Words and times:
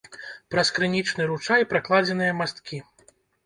Праз 0.53 0.71
крынічны 0.77 1.29
ручай 1.33 1.67
пракладзеныя 1.75 2.33
масткі. 2.41 2.85